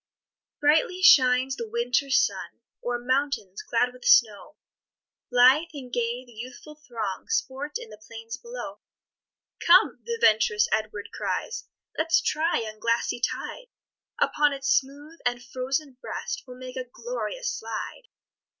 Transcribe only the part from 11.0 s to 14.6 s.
cries, "Let's try yon glassy tide; Upon